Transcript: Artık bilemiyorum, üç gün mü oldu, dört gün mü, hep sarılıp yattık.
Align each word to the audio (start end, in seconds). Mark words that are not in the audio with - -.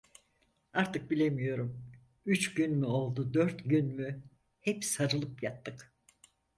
Artık 0.73 1.11
bilemiyorum, 1.11 1.85
üç 2.25 2.53
gün 2.53 2.71
mü 2.77 2.85
oldu, 2.85 3.33
dört 3.33 3.65
gün 3.65 3.85
mü, 3.85 4.23
hep 4.59 4.83
sarılıp 4.85 5.43
yattık. 5.43 5.93